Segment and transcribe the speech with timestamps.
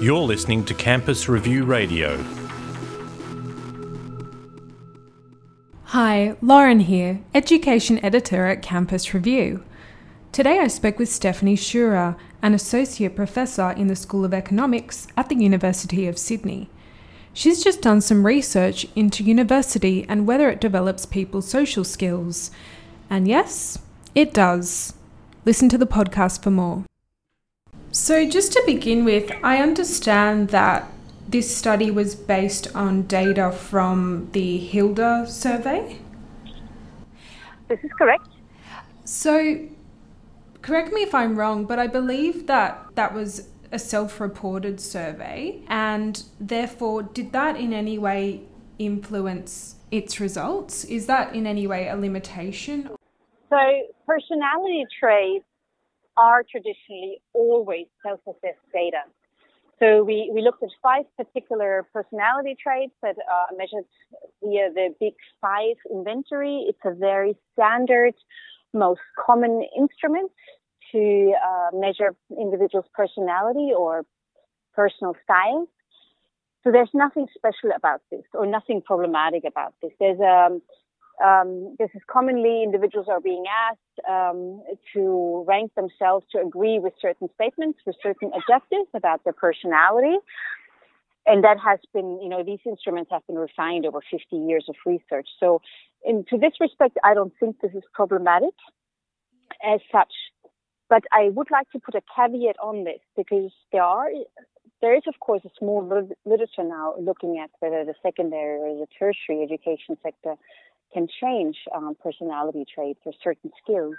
[0.00, 2.24] You're listening to Campus Review Radio.
[5.84, 9.62] Hi, Lauren here, Education Editor at Campus Review.
[10.32, 15.28] Today I spoke with Stefanie Schurer, an Associate Professor in the School of Economics at
[15.28, 16.70] the University of Sydney.
[17.32, 22.50] She's just done some research into university and whether it develops people's social skills.
[23.08, 23.78] And yes,
[24.14, 24.94] it does.
[25.44, 26.84] Listen to the podcast for more.
[27.92, 30.88] So, just to begin with, I understand that
[31.28, 35.98] this study was based on data from the Hilda survey.
[37.66, 38.28] This is correct.
[39.04, 39.66] So,
[40.62, 45.60] correct me if I'm wrong, but I believe that that was a self reported survey,
[45.66, 48.42] and therefore, did that in any way
[48.78, 50.84] influence its results?
[50.84, 52.88] Is that in any way a limitation?
[53.48, 53.58] So,
[54.06, 55.44] personality traits
[56.20, 59.02] are traditionally always self-assessed data.
[59.80, 63.86] So we, we looked at five particular personality traits that are measured
[64.42, 66.56] via the Big Five inventory.
[66.68, 68.14] It's a very standard,
[68.74, 70.30] most common instrument
[70.92, 74.04] to uh, measure individuals' personality or
[74.74, 75.66] personal style.
[76.62, 79.92] So there's nothing special about this or nothing problematic about this.
[79.98, 80.60] There's a
[81.24, 84.62] um, this is commonly individuals are being asked um,
[84.94, 90.16] to rank themselves to agree with certain statements, with certain objectives about their personality.
[91.26, 94.76] And that has been, you know, these instruments have been refined over 50 years of
[94.86, 95.28] research.
[95.38, 95.60] So,
[96.04, 98.54] in, to this respect, I don't think this is problematic
[99.62, 100.12] as such.
[100.88, 104.08] But I would like to put a caveat on this because there are,
[104.80, 105.86] there is of course a small
[106.24, 110.34] literature now looking at whether the secondary or the tertiary education sector
[110.92, 113.94] can change um, personality traits or certain skills.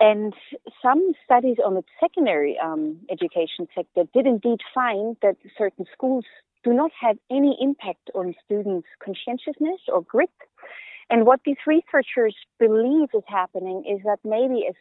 [0.00, 0.34] And
[0.82, 6.24] some studies on the secondary um, education sector did indeed find that certain schools
[6.64, 10.30] do not have any impact on students' conscientiousness or grit.
[11.10, 14.74] And what these researchers believe is happening is that maybe as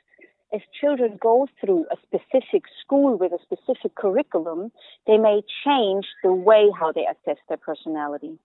[0.54, 4.70] as children go through a specific school with a specific curriculum,
[5.08, 8.38] they may change the way how they assess their personality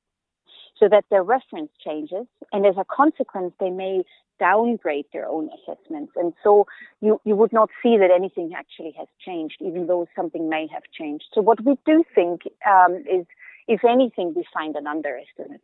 [0.79, 2.27] so that their reference changes.
[2.53, 4.03] And as a consequence, they may
[4.39, 6.13] downgrade their own assessments.
[6.17, 6.67] And so
[7.01, 10.83] you, you would not see that anything actually has changed, even though something may have
[10.97, 11.25] changed.
[11.33, 13.27] So what we do think um, is,
[13.67, 15.63] if anything, we find an underestimate.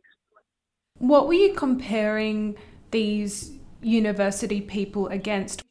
[0.97, 2.55] What were you comparing
[2.91, 5.63] these university people against?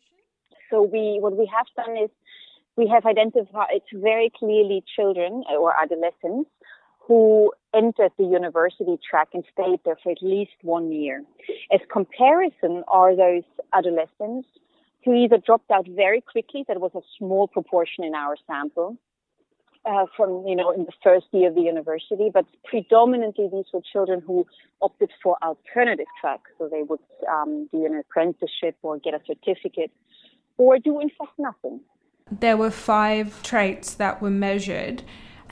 [0.71, 2.11] So we, what we have done is
[2.77, 6.51] we have identified it's very clearly children or adolescents
[7.07, 11.23] who entered the university track and stayed there for at least one year.
[11.73, 13.43] As comparison are those
[13.73, 14.49] adolescents
[15.05, 18.97] who either dropped out very quickly, that was a small proportion in our sample,
[19.85, 23.81] uh, from, you know, in the first year of the university, but predominantly these were
[23.93, 24.47] children who
[24.81, 26.51] opted for alternative tracks.
[26.59, 29.91] So they would um, do an apprenticeship or get a certificate
[30.57, 31.81] or do in fact nothing.
[32.31, 35.03] There were five traits that were measured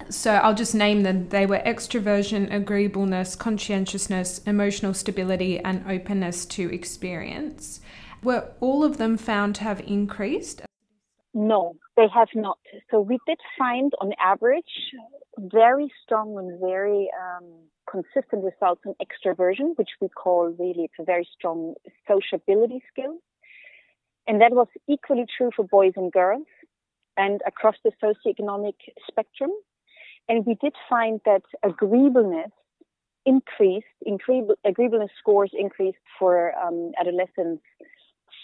[0.09, 1.29] so I'll just name them.
[1.29, 7.81] They were extroversion, agreeableness, conscientiousness, emotional stability, and openness to experience.
[8.23, 10.63] Were all of them found to have increased?
[11.33, 12.59] No, they have not.
[12.91, 14.65] So we did find, on average,
[15.39, 17.47] very strong and very um,
[17.91, 21.75] consistent results in extroversion, which we call really it's a very strong
[22.07, 23.19] sociability skill.
[24.27, 26.47] And that was equally true for boys and girls
[27.17, 28.75] and across the socioeconomic
[29.09, 29.51] spectrum.
[30.31, 32.53] And we did find that agreeableness
[33.27, 33.87] increased,
[34.65, 37.65] agreeableness scores increased for um, adolescents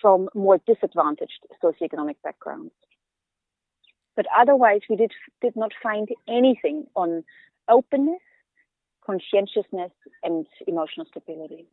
[0.02, 2.72] from more disadvantaged socioeconomic backgrounds.
[4.16, 7.22] But otherwise, we did, did not find anything on
[7.68, 8.20] openness,
[9.06, 9.92] conscientiousness,
[10.24, 11.66] and emotional stability.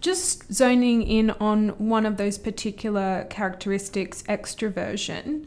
[0.00, 5.46] Just zoning in on one of those particular characteristics, extroversion,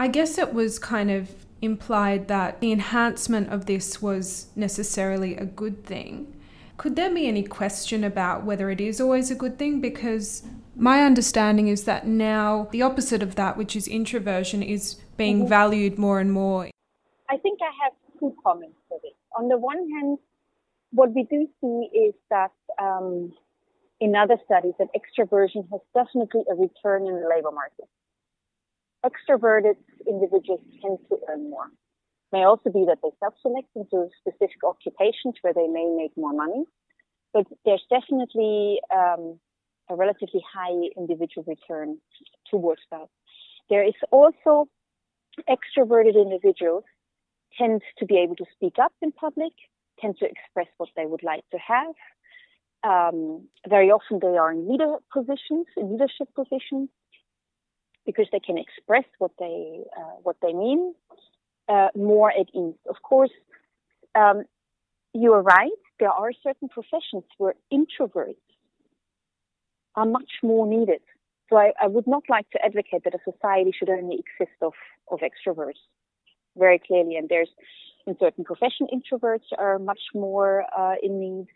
[0.00, 5.44] I guess it was kind of implied that the enhancement of this was necessarily a
[5.44, 6.32] good thing.
[6.76, 9.80] Could there be any question about whether it is always a good thing?
[9.80, 10.42] Because
[10.74, 15.48] my understanding is that now the opposite of that, which is introversion, is being mm-hmm.
[15.48, 16.68] valued more and more.
[17.30, 19.12] I think I have two comments for this.
[19.38, 20.18] On the one hand,
[20.92, 23.32] what we do see is that um,
[24.00, 27.88] in other studies that extroversion has definitely a return in the labor market
[29.08, 29.76] extroverted
[30.06, 31.66] individuals tend to earn more.
[31.66, 36.32] It may also be that they self-select into specific occupations where they may make more
[36.32, 36.64] money,
[37.32, 39.38] but there's definitely um,
[39.88, 41.98] a relatively high individual return
[42.50, 43.08] towards that.
[43.70, 44.68] There is also
[45.48, 46.84] extroverted individuals
[47.58, 49.52] tend to be able to speak up in public,
[50.00, 51.94] tend to express what they would like to have.
[52.84, 56.88] Um, very often they are in leader positions, in leadership positions,
[58.06, 60.94] because they can express what they uh, what they mean
[61.68, 62.74] uh, more at ease.
[62.88, 63.30] Of course,
[64.14, 64.44] um,
[65.12, 65.70] you are right.
[65.98, 68.36] There are certain professions where introverts
[69.94, 71.00] are much more needed.
[71.48, 74.72] So I, I would not like to advocate that a society should only exist of,
[75.10, 75.80] of extroverts
[76.56, 77.16] very clearly.
[77.16, 77.48] And there's
[78.06, 81.46] in certain profession, introverts are much more uh, in need.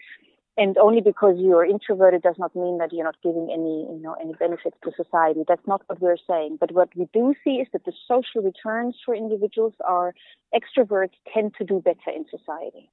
[0.57, 4.15] And only because you're introverted does not mean that you're not giving any, you know,
[4.21, 5.45] any benefits to society.
[5.47, 6.59] That's not what we're saying.
[6.61, 10.13] But what we do see is that the social returns for individuals are
[10.55, 12.91] extroverts tend to do better in society.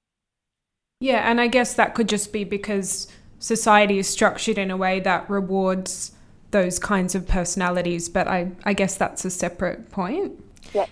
[0.99, 3.07] Yeah, and I guess that could just be because
[3.39, 6.13] society is structured in a way that rewards
[6.51, 8.07] those kinds of personalities.
[8.07, 10.33] But I, I guess that's a separate point.
[10.73, 10.85] Yeah.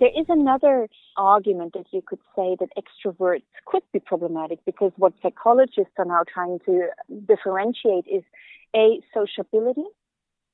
[0.00, 5.12] There is another argument that you could say that extroverts could be problematic because what
[5.22, 6.88] psychologists are now trying to
[7.26, 8.22] differentiate is
[8.74, 9.84] a sociability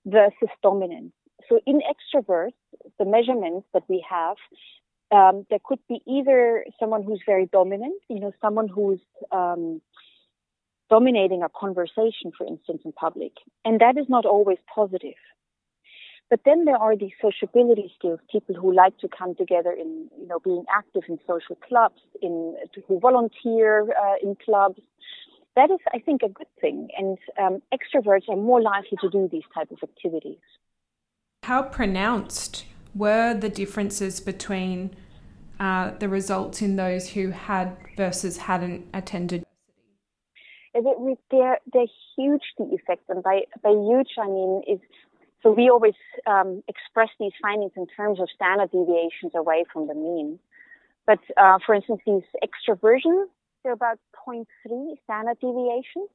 [0.06, 1.12] versus dominance.
[1.48, 2.52] So in extroverts,
[2.98, 4.36] the measurements that we have,
[5.10, 9.00] um, there could be either someone who's very dominant, you know, someone who's
[9.32, 9.80] um,
[10.90, 13.32] dominating a conversation, for instance, in public,
[13.64, 15.14] and that is not always positive.
[16.30, 20.26] But then there are these sociability skills, people who like to come together in, you
[20.26, 22.54] know, being active in social clubs, in
[22.86, 24.80] who volunteer uh, in clubs.
[25.56, 29.28] That is, I think, a good thing, and um, extroverts are more likely to do
[29.32, 30.38] these type of activities.
[31.44, 32.64] How pronounced
[32.94, 34.94] were the differences between
[35.58, 39.44] uh, the results in those who had versus hadn't attended?
[40.74, 44.78] They're, they're hugely effective, and by by huge I mean is
[45.42, 45.94] so we always
[46.26, 50.38] um, express these findings in terms of standard deviations away from the mean.
[51.06, 53.26] But uh, for instance, these extroversion,
[53.62, 53.98] they're about
[54.28, 54.44] 0.3
[55.04, 56.10] standard deviations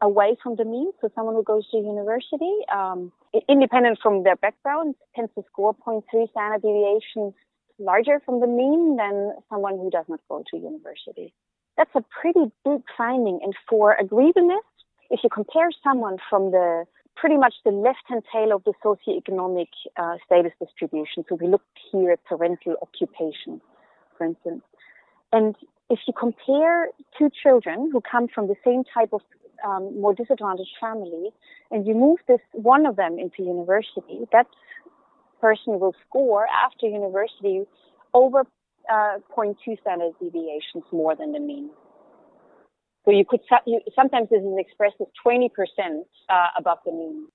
[0.00, 0.92] away from the mean.
[1.00, 3.12] So someone who goes to university, um,
[3.48, 7.34] independent from their background, tends to score 0.3 standard deviations
[7.78, 11.32] larger from the mean than someone who does not go to university.
[11.76, 13.38] That's a pretty big finding.
[13.42, 14.64] And for agreeableness,
[15.10, 16.84] if you compare someone from the
[17.20, 21.24] pretty much the left-hand tail of the socioeconomic uh, status distribution.
[21.28, 23.60] So we looked here at parental occupation,
[24.16, 24.62] for instance.
[25.32, 25.56] And
[25.90, 26.88] if you compare
[27.18, 29.20] two children who come from the same type of
[29.66, 31.30] um, more disadvantaged family,
[31.70, 34.46] and you move this one of them into university, that
[35.40, 37.62] person will score after university
[38.14, 38.40] over
[38.90, 41.70] uh, 0.2 standard deviations more than the mean.
[43.08, 45.48] So you could you, sometimes this is expressed as 20%
[46.28, 47.26] uh, above the mean.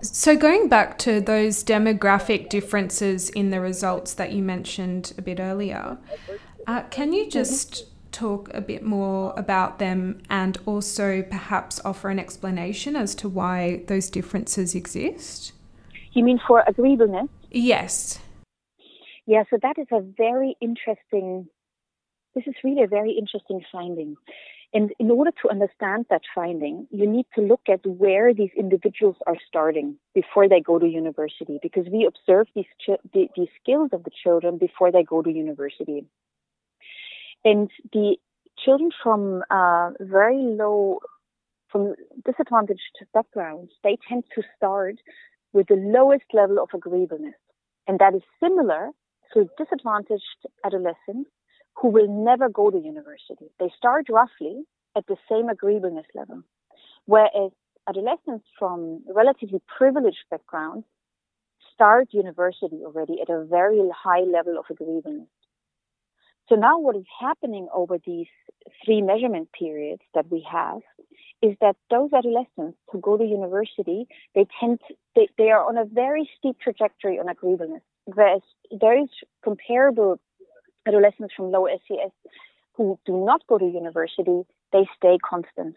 [0.00, 5.40] So, going back to those demographic differences in the results that you mentioned a bit
[5.40, 5.98] earlier,
[6.68, 8.10] uh, can you just mm-hmm.
[8.12, 13.82] talk a bit more about them and also perhaps offer an explanation as to why
[13.88, 15.52] those differences exist?
[16.12, 17.26] You mean for agreeableness?
[17.50, 18.20] Yes.
[19.26, 21.48] Yeah, so that is a very interesting,
[22.36, 24.16] this is really a very interesting finding.
[24.74, 29.16] And in order to understand that finding, you need to look at where these individuals
[29.26, 33.90] are starting before they go to university, because we observe these, ch- the, these skills
[33.92, 36.04] of the children before they go to university.
[37.44, 38.16] And the
[38.58, 40.98] children from uh, very low,
[41.70, 41.94] from
[42.24, 42.80] disadvantaged
[43.14, 44.96] backgrounds, they tend to start
[45.52, 47.34] with the lowest level of agreeableness.
[47.86, 48.90] And that is similar
[49.32, 50.22] to disadvantaged
[50.64, 51.30] adolescents
[51.76, 53.50] who will never go to university.
[53.60, 54.64] They start roughly
[54.96, 56.42] at the same agreeableness level,
[57.04, 57.52] whereas
[57.88, 60.86] adolescents from relatively privileged backgrounds
[61.72, 65.28] start university already at a very high level of agreeableness.
[66.48, 68.28] So now what is happening over these
[68.84, 70.80] three measurement periods that we have
[71.42, 75.76] is that those adolescents who go to university, they tend to, they, they are on
[75.76, 77.82] a very steep trajectory on agreeableness.
[78.06, 79.08] Whereas those
[79.42, 80.18] comparable
[80.86, 82.12] adolescents from low SES
[82.74, 85.76] who do not go to university, they stay constant.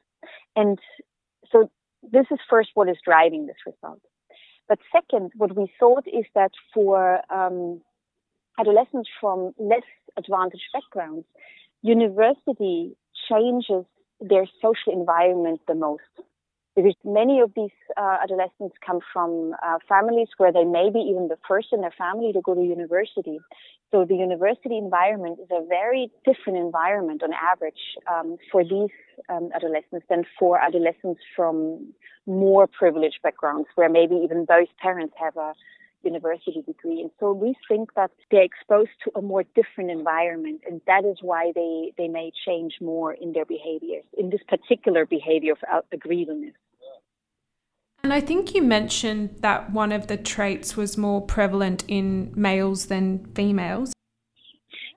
[0.55, 0.77] And
[1.51, 1.69] so
[2.03, 4.01] this is first what is driving this result.
[4.67, 7.81] But second, what we thought is that for um,
[8.59, 9.83] adolescents from less
[10.17, 11.25] advantaged backgrounds,
[11.81, 12.95] university
[13.29, 13.85] changes
[14.21, 16.03] their social environment the most
[16.79, 21.27] because many of these uh, adolescents come from uh, families where they may be even
[21.27, 23.37] the first in their family to go to university.
[23.91, 28.95] So the university environment is a very different environment on average um, for these
[29.27, 31.93] um, adolescents than for adolescents from
[32.25, 35.53] more privileged backgrounds, where maybe even both parents have a
[36.03, 37.01] university degree.
[37.01, 41.17] And so we think that they're exposed to a more different environment, and that is
[41.21, 46.53] why they, they may change more in their behaviors, in this particular behavior of agreeableness.
[48.03, 52.85] And I think you mentioned that one of the traits was more prevalent in males
[52.85, 53.93] than females.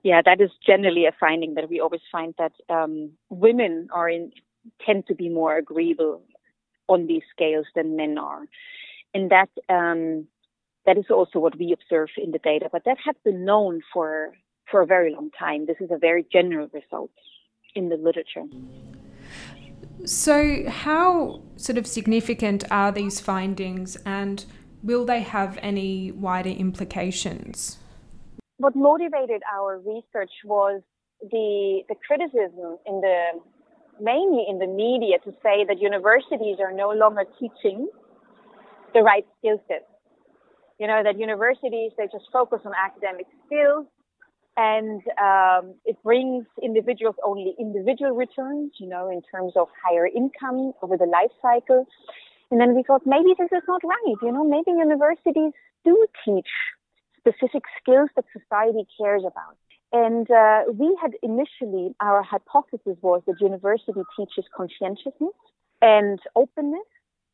[0.03, 4.31] Yeah, that is generally a finding that we always find that um, women are in,
[4.85, 6.21] tend to be more agreeable
[6.87, 8.43] on these scales than men are,
[9.13, 10.27] and that um,
[10.85, 12.67] that is also what we observe in the data.
[12.69, 14.33] But that has been known for
[14.69, 15.65] for a very long time.
[15.65, 17.11] This is a very general result
[17.75, 18.43] in the literature.
[20.05, 24.45] So, how sort of significant are these findings, and
[24.83, 27.77] will they have any wider implications?
[28.57, 30.81] What motivated our research was
[31.21, 33.39] the the criticism in the
[34.01, 37.87] mainly in the media to say that universities are no longer teaching
[38.93, 39.85] the right skill sets.
[40.79, 43.85] You know that universities they just focus on academic skills
[44.57, 50.73] and um, it brings individuals only individual returns, you know, in terms of higher income
[50.81, 51.87] over the life cycle.
[52.51, 56.47] And then we thought maybe this is not right, you know, maybe universities do teach
[57.17, 59.57] specific skills that society cares about.
[59.91, 65.33] And uh, we had initially, our hypothesis was that university teaches conscientiousness
[65.81, 66.87] and openness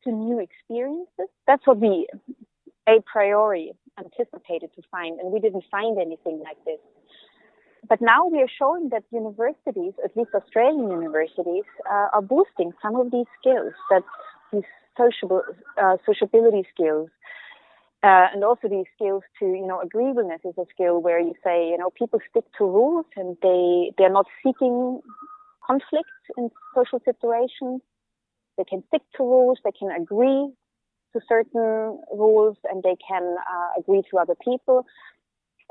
[0.04, 1.28] to new experiences.
[1.46, 2.06] That's what we
[2.88, 6.80] a priori anticipated to find, and we didn't find anything like this.
[7.90, 12.94] But now we are showing that universities, at least Australian universities, uh, are boosting some
[12.96, 14.04] of these skills, that
[14.52, 15.42] these sociable,
[15.76, 17.10] uh, sociability skills,
[18.04, 21.68] uh, and also these skills to, you know, agreeableness is a skill where you say,
[21.68, 25.00] you know, people stick to rules and they they're not seeking
[25.66, 27.82] conflict in social situations.
[28.56, 29.58] They can stick to rules.
[29.64, 30.42] They can agree
[31.12, 34.86] to certain rules, and they can uh, agree to other people.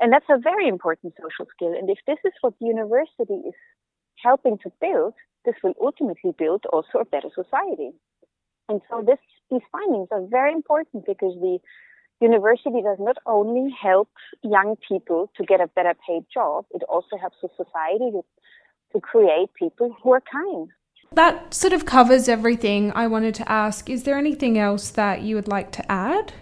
[0.00, 1.74] And that's a very important social skill.
[1.78, 3.54] And if this is what the university is
[4.16, 5.14] helping to build,
[5.44, 7.90] this will ultimately build also a better society.
[8.68, 9.18] And so this,
[9.50, 11.58] these findings are very important because the
[12.20, 14.08] university does not only help
[14.42, 18.22] young people to get a better paid job, it also helps the society to,
[18.92, 20.68] to create people who are kind.
[21.12, 23.90] That sort of covers everything I wanted to ask.
[23.90, 26.32] Is there anything else that you would like to add?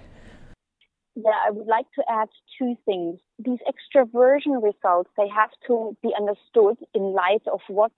[1.17, 3.19] Yeah, I would like to add two things.
[3.38, 7.92] These extraversion results, they have to be understood in light of what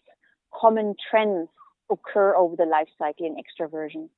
[0.52, 1.48] common trends
[1.90, 4.08] occur over the life cycle in extraversion.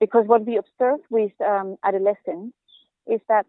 [0.00, 2.56] Because what we observe with um, adolescents
[3.06, 3.46] is that,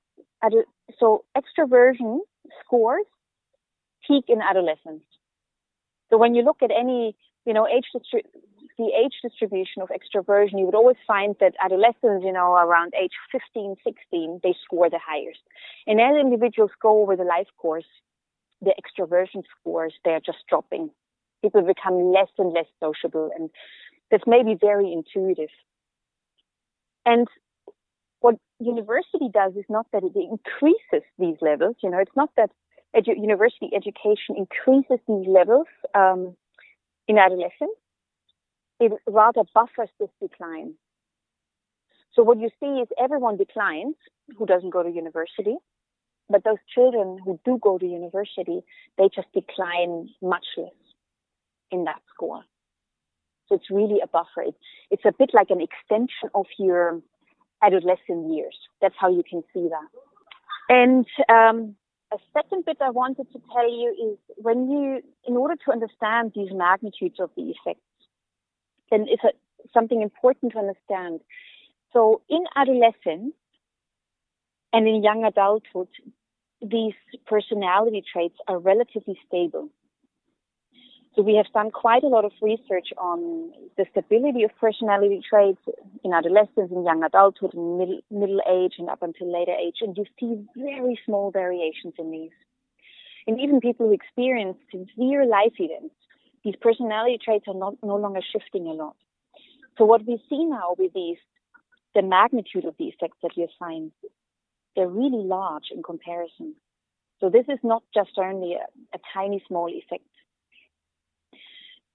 [0.99, 2.19] so extraversion
[2.63, 3.05] scores
[4.07, 5.03] peak in adolescence.
[6.09, 7.15] So when you look at any,
[7.45, 7.85] you know, age
[8.77, 13.13] the age distribution of extroversion, you would always find that adolescents, you know, around age
[13.31, 15.39] 15, 16, they score the highest.
[15.87, 17.85] And as individuals go over the life course,
[18.61, 20.89] the extroversion scores, they're just dropping.
[21.41, 23.49] People become less and less sociable, and
[24.11, 25.49] this may be very intuitive.
[27.05, 27.27] And
[28.19, 31.75] what university does is not that it increases these levels.
[31.83, 32.49] You know, it's not that
[32.95, 36.35] edu- university education increases these levels um,
[37.07, 37.77] in adolescence
[38.79, 40.73] it rather buffers this decline.
[42.13, 43.95] So what you see is everyone declines
[44.37, 45.55] who doesn't go to university,
[46.29, 48.61] but those children who do go to university,
[48.97, 50.71] they just decline much less
[51.71, 52.43] in that score.
[53.47, 54.41] So it's really a buffer.
[54.47, 54.57] It's,
[54.89, 57.01] it's a bit like an extension of your
[57.61, 58.57] adolescent years.
[58.81, 59.89] That's how you can see that.
[60.67, 61.75] And um,
[62.11, 66.31] a second bit I wanted to tell you is when you, in order to understand
[66.35, 67.84] these magnitudes of the effects,
[68.91, 69.23] then it's
[69.73, 71.21] something important to understand.
[71.93, 73.33] So in adolescence
[74.73, 75.87] and in young adulthood,
[76.61, 76.93] these
[77.25, 79.69] personality traits are relatively stable.
[81.15, 85.61] So we have done quite a lot of research on the stability of personality traits
[86.03, 89.77] in adolescence, in young adulthood, in middle, middle age, and up until later age.
[89.79, 92.35] And you see very small variations in these.
[93.27, 95.95] And even people who experience severe life events
[96.45, 98.95] these personality traits are not, no longer shifting a lot.
[99.77, 101.17] So what we see now with these,
[101.95, 103.91] the magnitude of the effects that you assign,
[104.75, 106.55] they're really large in comparison.
[107.19, 110.03] So this is not just only a, a tiny small effect.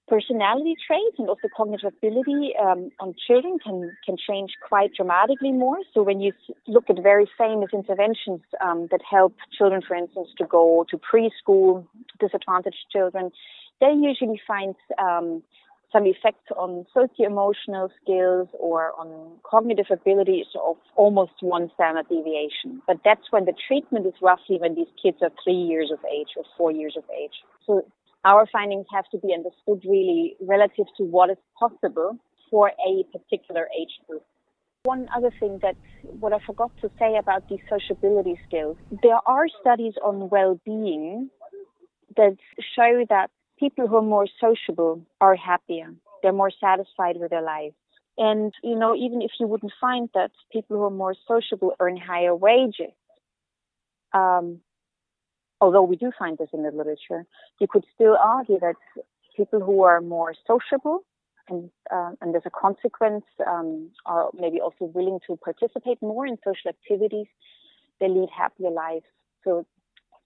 [0.07, 5.77] Personality traits and also cognitive ability um, on children can, can change quite dramatically more.
[5.93, 6.33] So when you
[6.67, 11.87] look at very famous interventions um, that help children, for instance, to go to preschool,
[12.19, 13.31] disadvantaged children,
[13.81, 15.43] they usually find um,
[15.91, 22.81] some effects on socio-emotional skills or on cognitive abilities of almost one standard deviation.
[22.87, 26.29] But that's when the treatment is roughly when these kids are three years of age
[26.37, 27.33] or four years of age.
[27.67, 27.85] So
[28.23, 32.17] our findings have to be understood really relative to what is possible
[32.49, 34.23] for a particular age group.
[34.83, 35.75] One other thing that
[36.19, 41.29] what I forgot to say about these sociability skills, there are studies on well-being
[42.17, 42.37] that
[42.75, 43.29] show that
[43.61, 45.89] people who are more sociable are happier.
[46.21, 47.75] They're more satisfied with their lives.
[48.17, 51.95] And, you know, even if you wouldn't find that people who are more sociable earn
[51.95, 52.93] higher wages,
[54.13, 54.59] um,
[55.61, 57.25] although we do find this in the literature,
[57.59, 58.75] you could still argue that
[59.37, 61.05] people who are more sociable
[61.47, 66.37] and, uh, and as a consequence um, are maybe also willing to participate more in
[66.43, 67.27] social activities,
[67.99, 69.05] they lead happier lives.
[69.43, 69.65] So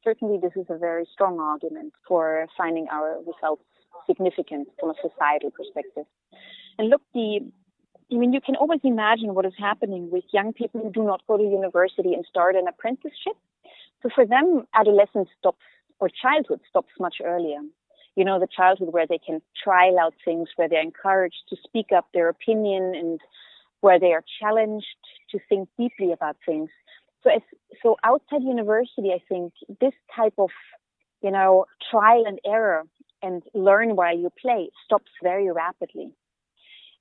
[0.06, 3.64] certainly this is a very strong argument for finding our results
[4.08, 6.06] significant from a societal perspective.
[6.78, 7.42] And look, the
[8.12, 11.22] I mean, you can always imagine what is happening with young people who do not
[11.28, 13.34] go to university and start an apprenticeship.
[14.04, 15.66] So for them, adolescence stops
[16.00, 17.60] or childhood stops much earlier.
[18.16, 21.88] You know, the childhood where they can trial out things, where they're encouraged to speak
[21.96, 23.20] up their opinion and
[23.82, 24.86] where they are challenged
[25.32, 26.70] to think deeply about things.
[27.24, 27.42] So, as,
[27.86, 30.50] so outside university, I think this type of,
[31.22, 32.84] you know, trial and error
[33.22, 36.12] and learn while you play stops very rapidly.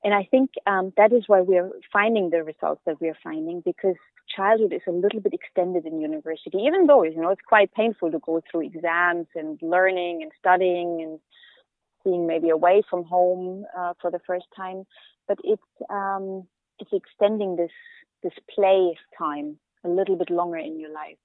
[0.05, 3.97] And I think um, that is why we're finding the results that we're finding because
[4.37, 8.11] childhood is a little bit extended in university, even though, you know, it's quite painful
[8.11, 11.19] to go through exams and learning and studying and
[12.05, 14.85] being maybe away from home uh, for the first time.
[15.26, 16.47] But it's, um,
[16.79, 17.73] it's extending this,
[18.23, 21.19] this play time a little bit longer in your life.